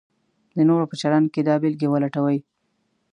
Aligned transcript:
د 0.55 0.57
نورو 0.69 0.85
په 0.91 0.95
چلند 1.01 1.27
کې 1.33 1.41
دا 1.47 1.55
بېلګې 1.61 1.87
ولټوئ: 1.89 2.39